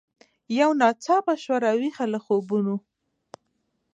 [0.59, 2.75] یو ناڅاپه سوه را ویښه له خوبونو